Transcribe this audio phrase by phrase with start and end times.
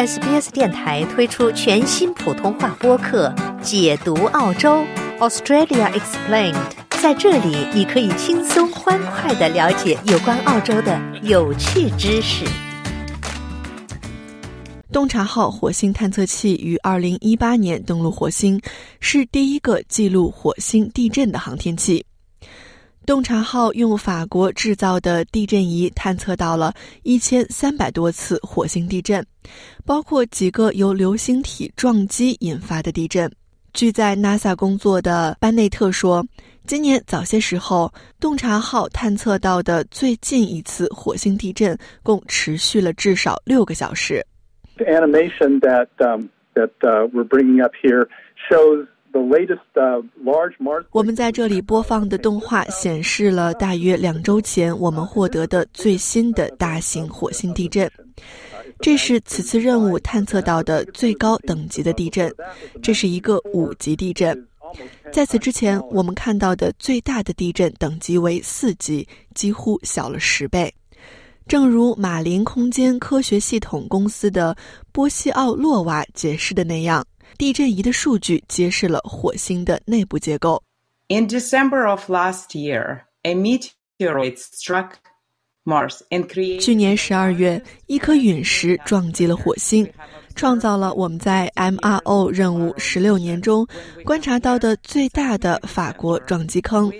[0.00, 3.28] SBS 电台推出全新普通话播客
[3.60, 4.82] 《解读澳洲
[5.18, 6.54] Australia Explained》。
[7.02, 12.46] 在这里，你可以轻松欢快的了解有关澳洲的有趣知识。
[14.90, 18.58] 洞察号火星探测器于二零一八年登陆火星，
[19.00, 22.02] 是第一个记录火星地震的航天器。
[23.10, 26.72] 洞察号用法国制造的地震仪探测到了
[27.02, 29.26] 一千三百多次火星地震，
[29.84, 33.28] 包括几个由流星体撞击引发的地震。
[33.72, 36.24] 据在 NASA 工作的班内特说，
[36.68, 44.24] 今年早些时候，洞察号探测到的最近一次火星地震共持续了至少六个小时。
[44.78, 45.88] Animation that
[46.54, 46.70] that
[47.12, 48.06] we're bringing up here
[48.48, 48.86] shows.
[50.92, 57.90] 我们在这里播放的动画显示了大约两周前我们获得的最新的大型火星地震。
[58.80, 62.32] 这是此次任务探测到的最高等级的地震，
[62.80, 64.46] 这是一个五级地震。
[65.12, 70.72] 在此之前，我们看到的最大的地震等级为四级，几乎小了十倍。
[71.48, 74.56] 正如马林空间科学系统公司的
[74.92, 77.04] 波西奥洛瓦解释的那样。
[77.38, 80.62] 地震仪的数据揭示了火星的内部结构。
[81.08, 84.92] In December of last year, a meteorite struck
[85.64, 86.60] Mars and created.
[86.60, 89.86] 去年十二月，一颗陨石撞击了火星，
[90.34, 93.66] 创造了我们在 MRO 任务十六年中
[94.04, 96.90] 观察到的最大的法国撞击坑。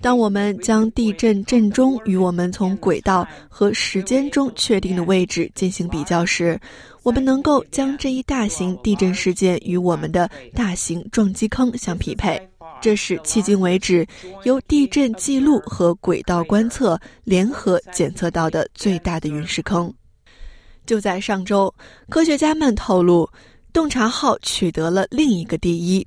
[0.00, 6.58] 当我们将地震震中与我们从轨道和时间中确定的位置进行比较时，
[7.02, 12.40] 我们能够将这一大型地震事件与我们的大型撞击坑相匹配。
[12.80, 14.06] 这是迄今为止
[14.44, 19.92] 由地震记录和轨道观测联合检测到的最大的陨石坑。
[20.86, 21.72] 就在上周，
[22.08, 23.28] 科学家们透露，
[23.70, 26.06] 洞察号取得了另一个第一。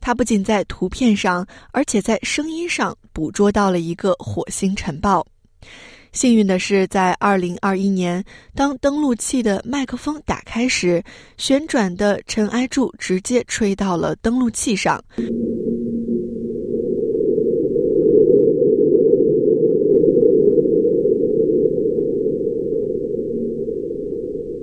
[0.00, 5.26] 它不仅在图片上，而且在声音上捕捉到了一个火星尘暴。
[6.12, 8.24] 幸运的是，在二零二一年，
[8.54, 11.02] 当登陆器的麦克风打开时，
[11.36, 15.02] 旋转的尘埃柱直接吹到了登陆器上。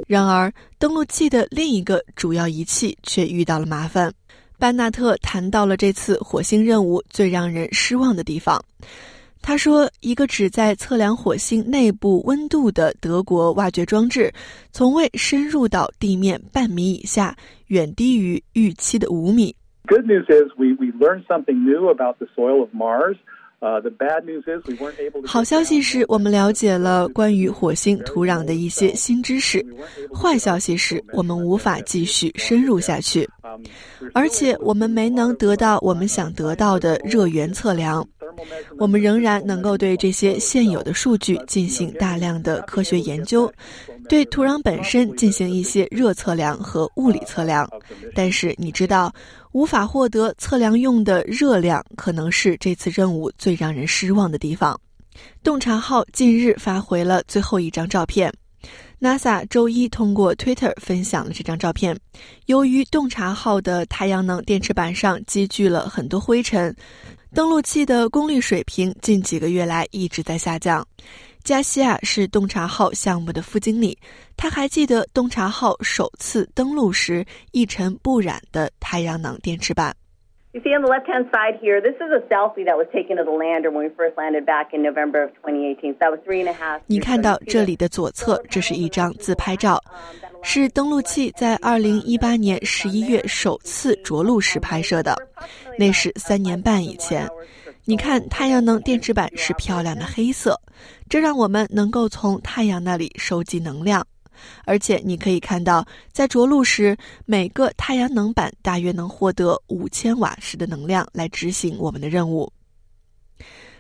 [0.08, 4.14] 然而，登陆器的另一个主要仪器却遇到了麻烦。
[4.62, 8.64] 班纳特谈到了这次火星任务最让人失望的地方。
[9.42, 14.32] 他说：“一个旨在测量火星内部温度的德国挖掘装置，
[14.72, 17.36] 从未深入到地面半米以下，
[17.70, 19.56] 远低于预期的五米。”
[19.90, 23.18] Good news is we we learned something new about the soil of Mars.
[25.24, 29.64] 好消息是我们了解了关于火星土壤的一些新知识。
[30.12, 33.30] 坏消息是我们无法继续深入下去，
[34.14, 38.04] 而且我们没能得到我们想得到的热源测量。
[38.78, 43.52] 我们仍然能够对这些现有的数据进行大量的科学研究，
[44.08, 47.70] 对土壤本身进行一些热测量和物理测量。
[48.16, 49.14] 但是你知道，
[49.52, 54.80] 无法获得测量用的热量，可能是这次任务最让人失望的地方。
[55.44, 58.32] 洞察号近日发回了最后一张照片
[59.02, 61.98] ，NASA 周一通过 Twitter 分享了这张照片。
[62.46, 66.74] 由于洞察号的太阳能电池板上积聚了很多灰尘。
[67.34, 70.86] 登陆器的功率水平近几个月来一直在下降。
[71.44, 73.98] 加西亚是洞察号项目的副经理，
[74.36, 79.96] 他还记得洞察号首次登陆时一尘不染的太阳能电池板。
[80.52, 83.32] You see on the left-hand side here, this is a selfie that was taken of the
[83.32, 85.94] lander when we first landed back in November of 2018.
[85.94, 86.82] So that was three and a half.
[86.88, 89.82] 你看到这里的左侧，这是一张自拍照，
[90.44, 95.16] 是登陆器在2018年11月首次着陆时拍摄的，
[95.78, 97.28] 那是三年半以前。
[97.86, 100.60] 你看，太阳能电池板是漂亮的黑色，
[101.10, 104.06] 这让我们能够从太阳那里收集能量。
[104.66, 112.52] 而且你可以看到，在着陆时，每个太阳能板大约能获得五千瓦时的能量来执行我们的任务。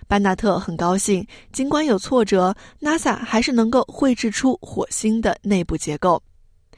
[0.07, 6.21] 班纳特很高兴，尽管有挫折，NASA 还是能够绘制出火星的内部结构。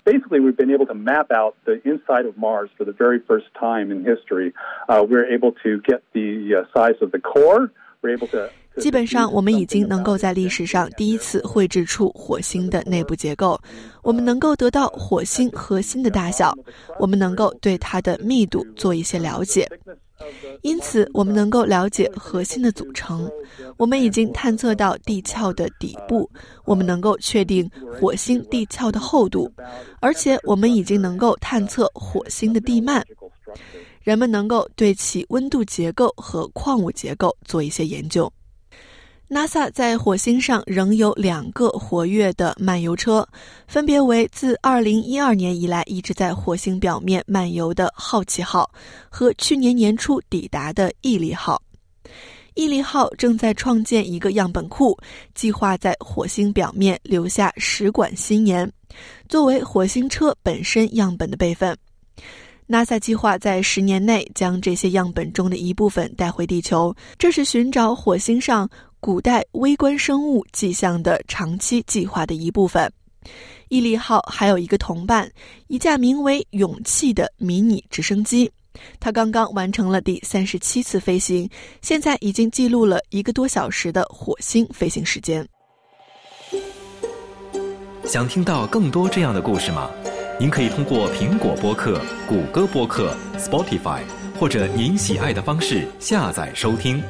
[0.06, 3.48] Basically, we've been able to map out the inside of Mars for the very first
[3.58, 4.54] time in history.
[4.90, 7.72] Uh, we're able to get the uh, size of the core.
[8.80, 13.60] 基本上，我们已经能够在历史上第一次绘制出火星的内部结构。
[14.02, 16.54] 我们能够得到火星核心的大小，
[17.00, 19.70] 我们能够对它的密度做一些了解。
[20.62, 23.30] 因此，我们能够了解核心的组成。
[23.78, 26.30] 我们已经探测到地壳的底部，
[26.66, 27.69] 我们能够确定
[28.00, 29.52] 火星地壳的厚度，
[30.00, 33.04] 而且我们已经能够探测火星的地幔。
[34.02, 38.31] 人们能够对其温度结构和矿物结构做一些研究。
[39.30, 43.28] NASA 在火星上仍有两个活跃的漫游车，
[43.68, 48.70] 分别为自2012年以来一直在火星表面漫游的好奇号
[49.10, 51.60] 和去年年初抵达的毅力号。
[52.54, 54.96] 毅力号正在创建一个样本库，
[55.34, 58.72] 计划在火星表面留下十管新盐，
[59.28, 61.76] 作为火星车本身样本的备份。
[62.68, 68.69] NASA 计划在十年内将这些样本中的一部分带回地球，这是寻找火星上。
[69.04, 72.90] 古代微观生物迹象的长期计划的一部分。
[73.68, 75.30] 毅力号还有一个同伴，
[75.68, 78.50] 一架名为“勇气”的迷你直升机，
[79.02, 81.50] 它刚刚完成了第三十七次飞行，
[81.82, 85.46] 现在已经记录了一个多小时的火星飞行时间。
[88.06, 89.92] 想听到更多这样的故事吗？
[90.40, 94.00] 您可以通过苹果播客、谷歌播客、Spotify
[94.40, 97.04] 或者您喜爱的方式下载收听。